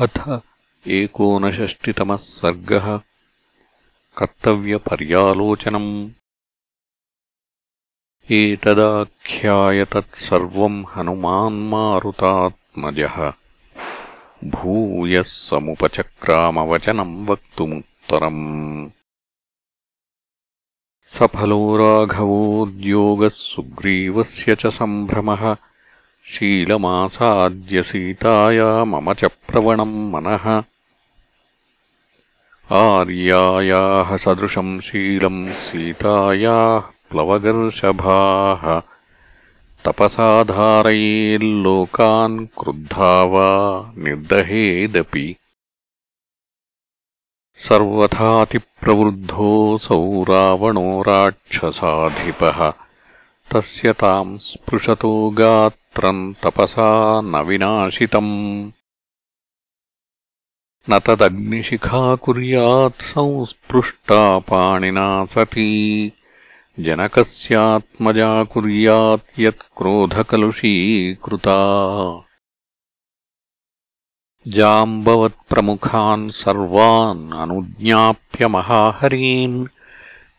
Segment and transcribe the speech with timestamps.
[0.00, 0.40] अथ
[0.88, 3.00] एकोनषष्टितमः सर्गः।
[4.16, 6.10] कर्तव्यपर्यालोचनम्।
[8.30, 13.32] एतदाख्याय तत्सर्वम् हनुमान्मारुतात्मजः
[14.44, 18.90] भूयः समुपचक्रामवचनम् वक्तुमुत्तरम्।
[21.08, 25.56] सफलो राघवोद्योगः सुग्रीवस्य च सम्भ्रमः
[26.32, 30.62] शीलमासाद्यसीताया मम च प्रवणम् मनः।
[32.72, 38.82] आर्यायाः सदृशम् शीलम् सीतायाः प्लवगर्षभाः।
[39.84, 45.36] तपसाधारयेल्लोकान् क्रुद्धा वा निर्दहेदपि।
[47.56, 52.72] सर्वथातिप्रवृद्धोऽसौ रावणो राक्षसाधिपः।
[53.50, 58.70] तस्य ताम् स्पृशतो गात् तपसा न विनाशितम्।
[60.90, 66.08] न तदग्निशिखा कुर्यात् संस्पृष्टा पाणिना सती।
[66.80, 70.48] जनकस्यात्मजा कुर्यात् यत्क्रोधकलुषीकृता
[74.48, 79.66] जाम्बवत्प्रमुखान् सर्वान् अनुज्ञाप्य महाहरीन्।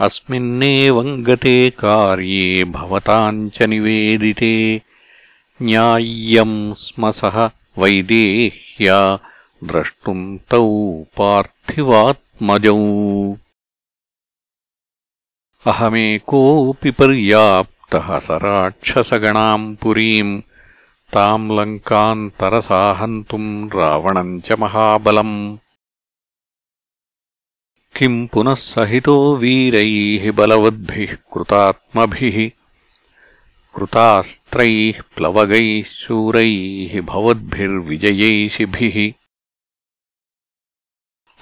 [0.00, 4.82] अस्मिन्नेवम् गते कार्ये भवताम् च निवेदिते
[5.62, 9.16] न्याय्यम् स्म सः वैदेह्या
[9.64, 10.68] द्रष्टुम् तौ
[11.16, 12.76] पार्थिवात्मजौ।
[15.66, 20.40] अहमेकोऽपि पर्याप्तः स राक्षसगणाम् पुरीम्
[21.12, 25.56] ताम् लङ्काम् तरसा हन्तुम् रावणम् च महाबलम्।
[27.96, 32.50] किम् पुनः सहितो वीरैः बलवद्भिः कृतात्मभिः
[33.76, 39.12] कृतास्त्रैः प्लवगैः शूरैः भवद्भिर्विजयैषिभिः।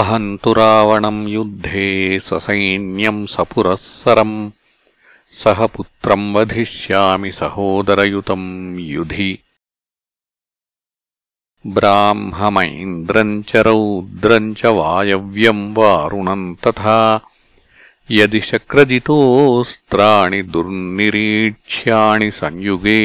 [0.00, 4.50] अहम् तु रावणम् युद्धे ससैन्यम् सपुरःसरम्
[5.44, 9.38] सह पुत्रम् वधिष्यामि सहोदरयुतम् युधि।
[11.66, 17.20] ब्राह्ममैन्द्रम् च रौद्रम् च वायव्यम् वारुणम् तथा
[18.10, 23.02] यदि शक्रजितोऽस्त्राणि दुर्निरीक्ष्याणि संयुगे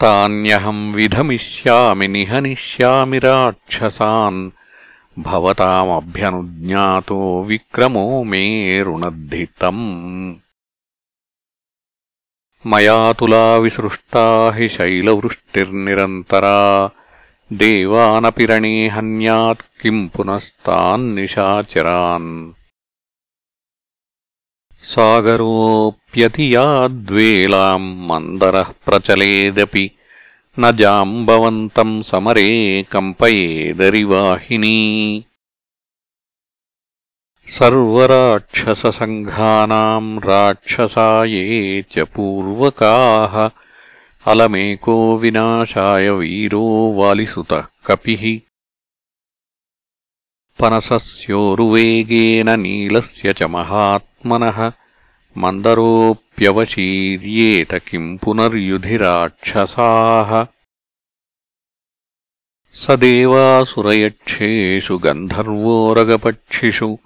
[0.00, 4.40] तान्यहम् विधमिष्यामि निहनिष्यामि राक्षसान्
[5.26, 7.18] भवतामभ्यनुज्ञातो
[7.48, 8.42] विक्रमो मे
[8.86, 9.84] रुणद्धितम्
[12.72, 14.24] मया तुला विसृष्टा
[14.56, 16.58] हि शैलवृष्टिर्निरन्तरा
[17.61, 22.29] देवानपि रणे हन्यात् किम् पुनस्तान्निशाचरान्
[24.93, 29.85] सागरोऽप्यतियाद्वेलाम् मन्दरः प्रचलेदपि
[30.59, 32.49] न जाम्बवन्तम् समरे
[32.91, 34.79] कम्पयेदरिवाहिनी
[37.57, 41.45] सर्वराक्षससङ्घानाम् राक्षसा ये
[41.91, 43.35] च पूर्वकाः
[44.26, 48.40] अलमेको विनाशाय वीरो वालिसुतः कपिः
[50.58, 54.72] पनसस्योरुवेगेन नीलस्य च महात्मनः
[55.36, 60.46] मन्दरोऽप्यवशीर्येत किम् पुनर्युधिराक्षसाः।
[62.74, 66.98] स देवासुरयक्षेषु गन्धर्वोरगपक्षिषु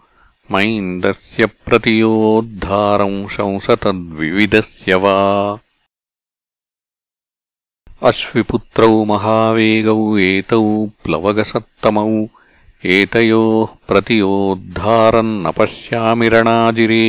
[0.51, 5.59] मैन्दस्य प्रतियोद्धारम् शंसतद्विविधस्य वा
[8.08, 9.96] अश्विपुत्रौ महावेगौ
[10.26, 10.60] एतौ
[11.06, 12.12] प्लवगसत्तमौ
[12.98, 17.08] एतयोः प्रतियोद्धारम् न पश्यामि रणाजिरे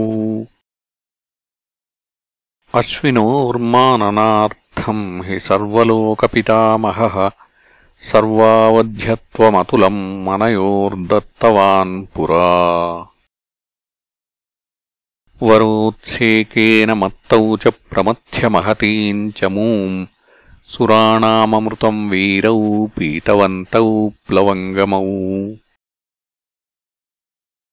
[2.81, 7.17] अश्विनोर्माननार्थम् हि सर्वलोकपितामहः
[8.04, 13.12] सर्वावध्यत्वमतुलम् मनयोर्दत्तवान् पुरा।
[15.41, 20.06] वरोत्सेकेन मत्तौ च प्रमथ्यमहतीम् च मूम्।
[20.68, 25.06] सुराणाममृतम् वीरौ पीतवन्तौ प्लवङ्गमौ।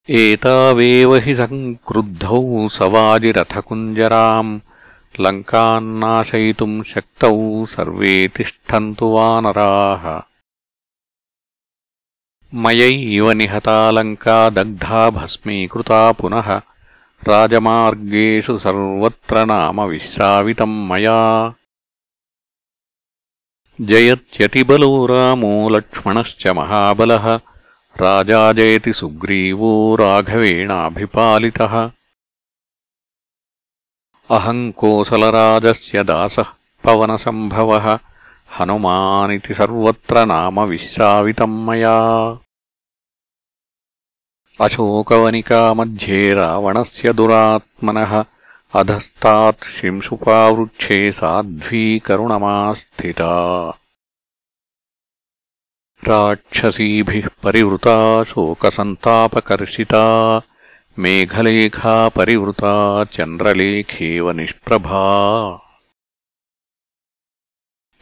[0.09, 4.59] एतावेव हि सङ्क्रुद्धौ सवाजिरथकुञ्जराम्
[5.19, 10.21] लङ्कान्नाशयितुम् शक्तौ सर्वे तिष्ठन्तु वानराः।
[12.53, 16.61] मयैव निहता लङ्का दग्धा भस्मीकृता पुनः।
[17.27, 21.53] राजमार्गेषु सर्वत्र नाम विश्रावितम् मया।
[23.81, 27.39] जयत्यतिबलो रामो लक्ष्मणश्च महाबलः।
[28.01, 31.91] राजाजयति सुग्रीवो राघवेणाभिपालितः
[34.31, 36.39] అహం కోసలరాజస్ దాస
[36.85, 37.99] పవనసంభవ
[38.47, 39.55] హనుమానితి
[40.23, 42.01] నామ విశ్రావిత మయా.
[44.63, 48.25] అశోకవనికామధ్యే రావణస్ దురాత్మన
[48.75, 53.29] అధస్తాత్ శింసుపావృక్షే సాధ్వీ కరుణమాస్థితా.
[56.07, 59.97] రాక్షసీభిः పరివృతా శోకసంతాపకర్షితా.
[60.99, 65.05] मेघलेखा परिवृता चन्द्रलेखेव निष्प्रभा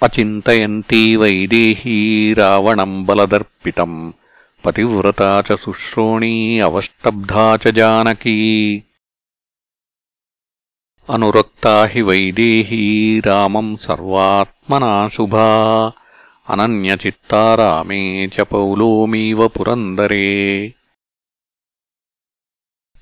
[0.01, 4.11] अचिन्तयन्ती वैदेही रावणम् बलदर्पितम्
[4.63, 8.77] पतिव्रता च शुश्रोणी अवष्टब्धा च जानकी।
[11.09, 15.87] अनुरक्ता हि वैदेही रामम् सर्वात्मना शुभा।
[16.47, 20.73] अनन्यचित्ता रामे च पौलोमीव पुरन्दरे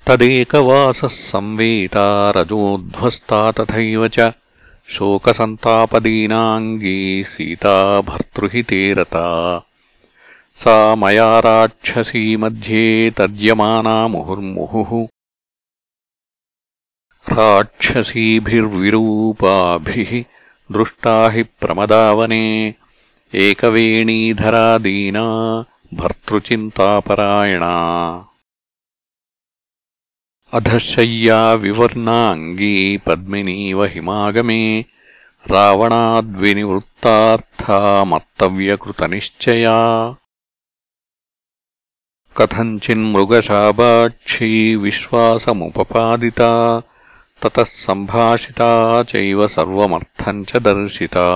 [0.06, 4.32] तदेकवासः संवेता रजोध्वस्ता तथैव च
[4.94, 6.98] शोकसन्तापदीनाङ्गी
[7.28, 7.76] सीता
[8.08, 9.28] भर्तृहिते रता
[10.60, 12.82] सा मया राक्षसी मध्ये
[13.18, 14.92] तर्यमाना मुहुर्मुहुः।
[17.38, 20.12] राक्षसीभिर्विरूपाभिः
[20.72, 22.44] दृष्टा हि प्रमदावने
[23.46, 25.26] एकवेणीधरा दीना
[25.94, 27.74] भर्तृचिन्तापरायणा
[30.57, 32.75] अधशय्या विवर्णाङ्गी
[33.05, 34.61] पद्मिनीव हिमागमे
[35.51, 37.77] रावणाद्विनिवृत्तार्था
[38.11, 39.75] मर्तव्यकृतनिश्चया
[42.37, 44.51] कथञ्चिन्मृगशाबाक्षी
[44.85, 46.51] विश्वासमुपपादिता
[47.43, 48.71] ततः सम्भाषिता
[49.11, 51.27] चैव सर्वमर्थम् च दर्शिता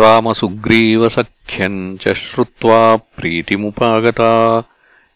[0.00, 2.80] रामसुग्रीवसख्यम् च श्रुत्वा
[3.16, 4.32] प्रीतिमुपागता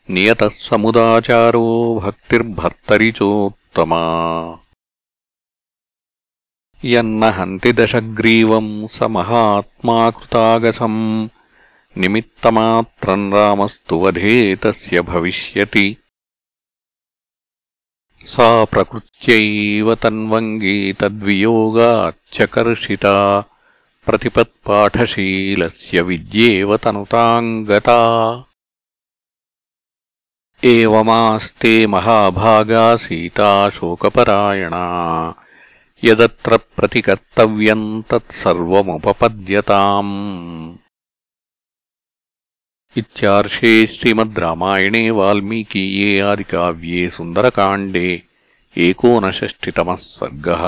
[0.10, 4.00] नियतः समुदाचारो भक्तिर्भर्तरि चोत्तमा
[6.86, 11.30] यन्न हन्ति दशग्रीवम् स महात्मा कृतागसम्
[11.98, 15.98] निमित्तमात्रम् रामस्तु वधे तस्य भविष्यति।
[18.26, 23.46] सा प्रकृत्यैव तन्वङ्गी तद्वियोगाच्चकर्षिता।
[24.06, 28.46] प्रतिपत्पाठशीलस्य विद्येव तनुताम् गता
[30.67, 34.85] एवमास्ते महाभागा सीता शोकपरायणा
[36.03, 40.13] यदत्र प्रतिकर्तव्यम् तत्सर्वमुपपद्यताम्
[43.01, 48.09] इत्यार्षे श्रीमद् रामायणे वाल्मीकीये आदिकाव्ये सुन्दरकाण्डे
[48.87, 50.65] एकोनषष्टितमः सर्गः